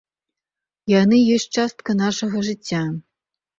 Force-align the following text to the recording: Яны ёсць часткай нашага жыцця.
Яны 1.01 1.19
ёсць 1.35 1.47
часткай 1.59 1.99
нашага 2.03 2.37
жыцця. 2.51 2.83